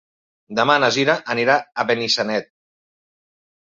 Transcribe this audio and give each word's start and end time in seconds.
Demà 0.59 0.77
na 0.85 0.89
Cira 0.95 1.17
anirà 1.35 1.59
a 1.85 1.89
Benissanet. 1.93 2.53